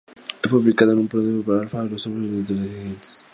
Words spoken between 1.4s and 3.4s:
pre-alfa en los foros de realtimestrategies.net.